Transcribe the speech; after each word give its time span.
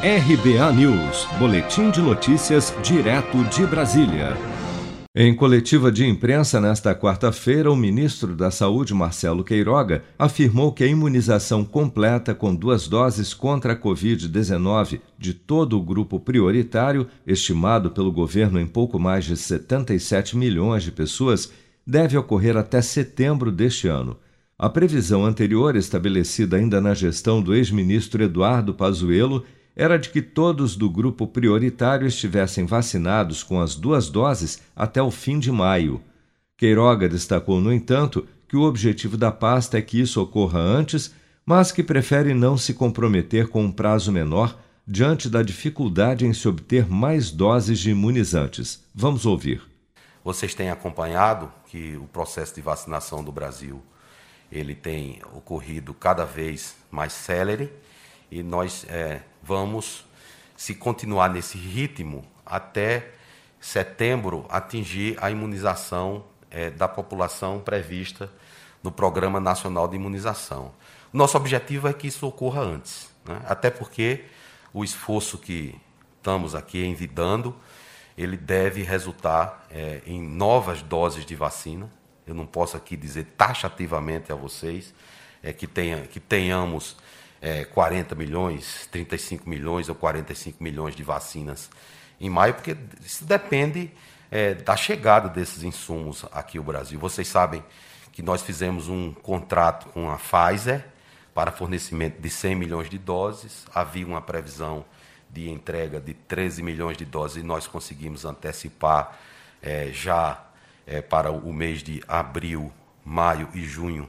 RBA 0.00 0.72
News, 0.74 1.26
Boletim 1.40 1.90
de 1.90 2.00
Notícias, 2.00 2.72
direto 2.84 3.42
de 3.46 3.66
Brasília. 3.66 4.36
Em 5.12 5.34
coletiva 5.34 5.90
de 5.90 6.06
imprensa 6.06 6.60
nesta 6.60 6.94
quarta-feira, 6.94 7.68
o 7.68 7.74
ministro 7.74 8.36
da 8.36 8.48
Saúde, 8.48 8.94
Marcelo 8.94 9.42
Queiroga, 9.42 10.04
afirmou 10.16 10.70
que 10.70 10.84
a 10.84 10.86
imunização 10.86 11.64
completa 11.64 12.32
com 12.32 12.54
duas 12.54 12.86
doses 12.86 13.34
contra 13.34 13.72
a 13.72 13.76
Covid-19 13.76 15.00
de 15.18 15.34
todo 15.34 15.76
o 15.76 15.82
grupo 15.82 16.20
prioritário, 16.20 17.08
estimado 17.26 17.90
pelo 17.90 18.12
governo 18.12 18.60
em 18.60 18.68
pouco 18.68 19.00
mais 19.00 19.24
de 19.24 19.36
77 19.36 20.36
milhões 20.36 20.84
de 20.84 20.92
pessoas, 20.92 21.50
deve 21.84 22.16
ocorrer 22.16 22.56
até 22.56 22.80
setembro 22.80 23.50
deste 23.50 23.88
ano. 23.88 24.16
A 24.56 24.68
previsão 24.68 25.24
anterior, 25.24 25.74
estabelecida 25.74 26.56
ainda 26.56 26.80
na 26.80 26.94
gestão 26.94 27.42
do 27.42 27.52
ex-ministro 27.52 28.22
Eduardo 28.22 28.72
Pazuello, 28.74 29.44
era 29.78 29.96
de 29.96 30.10
que 30.10 30.20
todos 30.20 30.74
do 30.74 30.90
grupo 30.90 31.24
prioritário 31.24 32.04
estivessem 32.04 32.66
vacinados 32.66 33.44
com 33.44 33.60
as 33.60 33.76
duas 33.76 34.10
doses 34.10 34.60
até 34.74 35.00
o 35.00 35.08
fim 35.08 35.38
de 35.38 35.52
maio. 35.52 36.02
Queiroga 36.56 37.08
destacou, 37.08 37.60
no 37.60 37.72
entanto, 37.72 38.26
que 38.48 38.56
o 38.56 38.62
objetivo 38.62 39.16
da 39.16 39.30
pasta 39.30 39.78
é 39.78 39.82
que 39.82 40.00
isso 40.00 40.20
ocorra 40.20 40.58
antes, 40.58 41.14
mas 41.46 41.70
que 41.70 41.84
prefere 41.84 42.34
não 42.34 42.58
se 42.58 42.74
comprometer 42.74 43.46
com 43.46 43.62
um 43.62 43.70
prazo 43.70 44.10
menor 44.10 44.58
diante 44.84 45.28
da 45.28 45.42
dificuldade 45.42 46.26
em 46.26 46.32
se 46.32 46.48
obter 46.48 46.90
mais 46.90 47.30
doses 47.30 47.78
de 47.78 47.90
imunizantes. 47.90 48.84
Vamos 48.92 49.24
ouvir. 49.26 49.62
Vocês 50.24 50.54
têm 50.56 50.70
acompanhado 50.70 51.52
que 51.68 51.96
o 51.96 52.04
processo 52.04 52.56
de 52.56 52.60
vacinação 52.60 53.22
do 53.22 53.30
Brasil 53.30 53.80
ele 54.50 54.74
tem 54.74 55.20
ocorrido 55.32 55.94
cada 55.94 56.24
vez 56.24 56.74
mais 56.90 57.12
célere 57.12 57.72
e 58.30 58.42
nós 58.42 58.84
é, 58.88 59.22
vamos, 59.48 60.04
se 60.54 60.74
continuar 60.74 61.30
nesse 61.30 61.56
ritmo, 61.56 62.22
até 62.44 63.12
setembro 63.58 64.44
atingir 64.50 65.16
a 65.22 65.30
imunização 65.30 66.22
é, 66.50 66.68
da 66.68 66.86
população 66.86 67.58
prevista 67.58 68.30
no 68.82 68.92
Programa 68.92 69.40
Nacional 69.40 69.88
de 69.88 69.96
Imunização. 69.96 70.72
Nosso 71.10 71.38
objetivo 71.38 71.88
é 71.88 71.94
que 71.94 72.06
isso 72.06 72.26
ocorra 72.26 72.60
antes, 72.60 73.10
né? 73.24 73.40
até 73.46 73.70
porque 73.70 74.26
o 74.72 74.84
esforço 74.84 75.38
que 75.38 75.74
estamos 76.18 76.54
aqui 76.54 76.84
envidando, 76.84 77.56
ele 78.18 78.36
deve 78.36 78.82
resultar 78.82 79.66
é, 79.70 80.02
em 80.04 80.20
novas 80.20 80.82
doses 80.82 81.24
de 81.24 81.34
vacina. 81.34 81.90
Eu 82.26 82.34
não 82.34 82.44
posso 82.44 82.76
aqui 82.76 82.98
dizer 82.98 83.24
taxativamente 83.38 84.30
a 84.30 84.34
vocês 84.34 84.92
é, 85.42 85.54
que, 85.54 85.66
tenha, 85.66 86.02
que 86.02 86.20
tenhamos 86.20 86.96
é, 87.40 87.64
40 87.64 88.14
milhões, 88.14 88.88
35 88.90 89.48
milhões 89.48 89.88
ou 89.88 89.94
45 89.94 90.62
milhões 90.62 90.94
de 90.94 91.02
vacinas 91.02 91.70
em 92.20 92.28
maio, 92.28 92.54
porque 92.54 92.76
isso 93.04 93.24
depende 93.24 93.90
é, 94.30 94.54
da 94.54 94.76
chegada 94.76 95.28
desses 95.28 95.62
insumos 95.62 96.24
aqui 96.32 96.58
ao 96.58 96.64
Brasil. 96.64 96.98
Vocês 96.98 97.28
sabem 97.28 97.62
que 98.12 98.22
nós 98.22 98.42
fizemos 98.42 98.88
um 98.88 99.12
contrato 99.12 99.88
com 99.90 100.10
a 100.10 100.16
Pfizer 100.16 100.84
para 101.32 101.52
fornecimento 101.52 102.20
de 102.20 102.28
100 102.28 102.56
milhões 102.56 102.90
de 102.90 102.98
doses, 102.98 103.64
havia 103.72 104.04
uma 104.04 104.20
previsão 104.20 104.84
de 105.30 105.48
entrega 105.48 106.00
de 106.00 106.14
13 106.14 106.62
milhões 106.62 106.96
de 106.96 107.04
doses 107.04 107.42
e 107.42 107.46
nós 107.46 107.66
conseguimos 107.66 108.24
antecipar 108.24 109.16
é, 109.62 109.90
já 109.92 110.42
é, 110.86 111.00
para 111.00 111.30
o 111.30 111.52
mês 111.52 111.82
de 111.82 112.02
abril, 112.08 112.72
maio 113.04 113.48
e 113.54 113.64
junho 113.64 114.08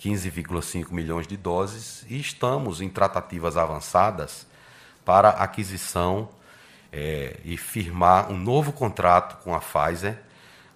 15,5 0.00 0.90
milhões 0.92 1.26
de 1.26 1.36
doses 1.36 2.06
e 2.08 2.18
estamos 2.18 2.80
em 2.80 2.88
tratativas 2.88 3.58
avançadas 3.58 4.46
para 5.04 5.28
aquisição 5.28 6.30
é, 6.90 7.38
e 7.44 7.58
firmar 7.58 8.32
um 8.32 8.38
novo 8.38 8.72
contrato 8.72 9.44
com 9.44 9.54
a 9.54 9.60
Pfizer 9.60 10.18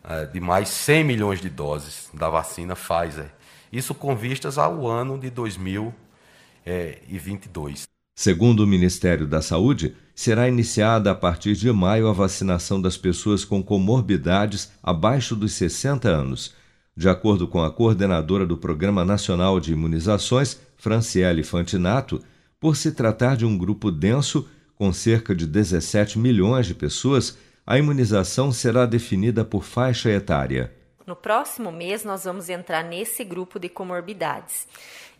é, 0.04 0.26
de 0.26 0.40
mais 0.40 0.68
100 0.68 1.04
milhões 1.04 1.40
de 1.40 1.48
doses 1.48 2.10
da 2.12 2.28
vacina 2.28 2.76
Pfizer. 2.76 3.32
Isso 3.72 3.94
com 3.94 4.14
vistas 4.14 4.58
ao 4.58 4.86
ano 4.86 5.18
de 5.18 5.30
2022. 5.30 7.84
Segundo 8.16 8.60
o 8.60 8.66
Ministério 8.66 9.26
da 9.26 9.42
Saúde, 9.42 9.96
será 10.14 10.46
iniciada 10.46 11.10
a 11.10 11.14
partir 11.14 11.54
de 11.54 11.72
maio 11.72 12.08
a 12.08 12.12
vacinação 12.12 12.80
das 12.80 12.96
pessoas 12.96 13.44
com 13.44 13.60
comorbidades 13.62 14.70
abaixo 14.82 15.34
dos 15.34 15.54
60 15.54 16.08
anos 16.08 16.54
de 16.96 17.08
acordo 17.08 17.48
com 17.48 17.62
a 17.62 17.70
coordenadora 17.70 18.46
do 18.46 18.56
Programa 18.56 19.04
Nacional 19.04 19.58
de 19.58 19.72
Imunizações, 19.72 20.60
Franciele 20.76 21.42
Fantinato, 21.42 22.22
por 22.60 22.76
se 22.76 22.92
tratar 22.92 23.36
de 23.36 23.44
um 23.44 23.58
grupo 23.58 23.90
denso, 23.90 24.48
com 24.76 24.92
cerca 24.92 25.34
de 25.34 25.46
17 25.46 26.18
milhões 26.18 26.66
de 26.66 26.74
pessoas, 26.74 27.36
a 27.66 27.78
imunização 27.78 28.52
será 28.52 28.86
definida 28.86 29.44
por 29.44 29.64
faixa 29.64 30.10
etária. 30.10 30.72
No 31.06 31.14
próximo 31.14 31.70
mês, 31.70 32.02
nós 32.02 32.24
vamos 32.24 32.48
entrar 32.48 32.82
nesse 32.82 33.24
grupo 33.24 33.58
de 33.58 33.68
comorbidades. 33.68 34.66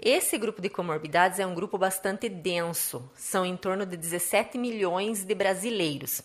Esse 0.01 0.39
grupo 0.39 0.63
de 0.63 0.71
comorbidades 0.71 1.39
é 1.39 1.47
um 1.47 1.55
grupo 1.55 1.77
bastante 1.77 2.29
denso, 2.29 3.11
são 3.15 3.45
em 3.45 3.57
torno 3.57 3.85
de 3.85 3.97
17 3.97 4.57
milhões 4.57 5.25
de 5.25 5.35
brasileiros. 5.35 6.23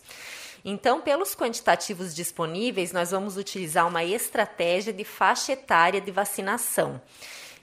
Então, 0.64 1.00
pelos 1.00 1.34
quantitativos 1.34 2.14
disponíveis, 2.14 2.92
nós 2.92 3.10
vamos 3.10 3.36
utilizar 3.36 3.86
uma 3.86 4.04
estratégia 4.04 4.92
de 4.92 5.04
faixa 5.04 5.52
etária 5.52 6.00
de 6.00 6.10
vacinação. 6.10 7.00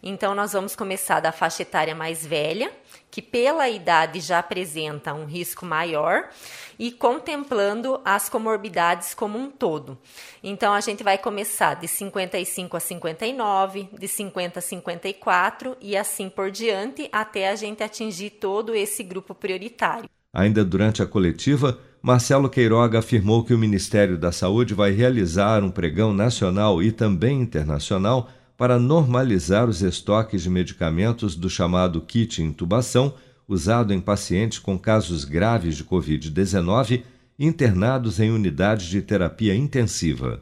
Então, 0.01 0.35
nós 0.35 0.53
vamos 0.53 0.75
começar 0.75 1.19
da 1.19 1.31
faixa 1.31 1.63
etária 1.63 1.95
mais 1.95 2.25
velha, 2.25 2.71
que 3.09 3.21
pela 3.21 3.67
idade 3.67 4.19
já 4.19 4.39
apresenta 4.39 5.13
um 5.13 5.25
risco 5.25 5.65
maior, 5.65 6.29
e 6.77 6.91
contemplando 6.91 7.99
as 8.05 8.29
comorbidades 8.29 9.15
como 9.15 9.39
um 9.39 9.49
todo. 9.49 9.97
Então, 10.43 10.73
a 10.73 10.81
gente 10.81 11.03
vai 11.03 11.17
começar 11.17 11.73
de 11.75 11.87
55 11.87 12.77
a 12.77 12.79
59, 12.79 13.89
de 13.91 14.07
50 14.07 14.59
a 14.59 14.61
54 14.61 15.77
e 15.81 15.97
assim 15.97 16.29
por 16.29 16.51
diante, 16.51 17.09
até 17.11 17.49
a 17.49 17.55
gente 17.55 17.83
atingir 17.83 18.31
todo 18.31 18.75
esse 18.75 19.01
grupo 19.01 19.33
prioritário. 19.33 20.07
Ainda 20.31 20.63
durante 20.63 21.01
a 21.01 21.07
coletiva, 21.07 21.79
Marcelo 22.01 22.49
Queiroga 22.49 22.99
afirmou 22.99 23.43
que 23.43 23.53
o 23.53 23.57
Ministério 23.57 24.17
da 24.17 24.31
Saúde 24.31 24.73
vai 24.73 24.91
realizar 24.91 25.63
um 25.63 25.71
pregão 25.71 26.13
nacional 26.13 26.81
e 26.81 26.91
também 26.91 27.41
internacional 27.41 28.29
para 28.57 28.79
normalizar 28.79 29.67
os 29.69 29.81
estoques 29.81 30.43
de 30.43 30.49
medicamentos 30.49 31.35
do 31.35 31.49
chamado 31.49 32.01
kit 32.01 32.41
intubação, 32.41 33.13
usado 33.47 33.93
em 33.93 33.99
pacientes 33.99 34.59
com 34.59 34.77
casos 34.77 35.23
graves 35.23 35.75
de 35.75 35.83
Covid-19 35.83 37.03
internados 37.39 38.19
em 38.19 38.31
unidades 38.31 38.87
de 38.87 39.01
terapia 39.01 39.55
intensiva. 39.55 40.41